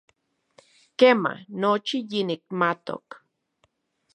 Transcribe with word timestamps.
Kema, 0.99 1.33
nochi 1.59 1.97
yinikmatok. 2.11 3.07